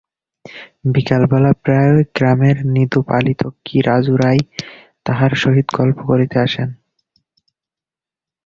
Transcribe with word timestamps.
বিকালবেলা 0.85 1.51
প্রায়ই 1.63 2.01
গ্রামের 2.15 2.57
দীনু 2.73 2.99
পালিত 3.09 3.41
কি 3.65 3.77
রাজু 3.87 4.13
রায় 4.15 4.41
তাহার 5.05 5.31
সহিত 5.43 5.67
গল্প 5.79 5.97
করিতে 6.09 6.37
আসেন। 6.39 6.69